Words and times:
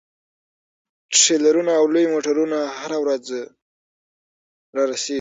ټریلرونه 1.15 1.71
او 1.79 1.85
لوی 1.93 2.05
موټرونه 2.13 2.57
هره 2.77 2.97
ورځ 3.03 3.23
رارسیږي 4.77 5.09